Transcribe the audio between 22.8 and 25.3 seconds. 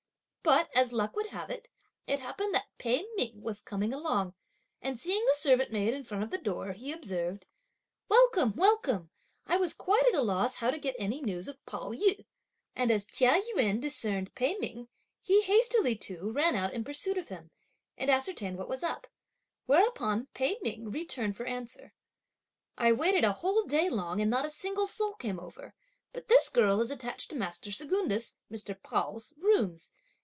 waited a whole day long, and not a single soul